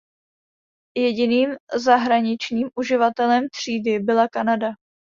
[0.97, 4.67] Jediným zahraničním uživatelem třídy byla Kanada.